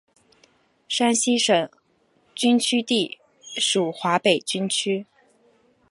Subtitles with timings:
[0.89, 1.69] 山西省
[2.33, 3.19] 军区隶
[3.57, 5.05] 属华北军区。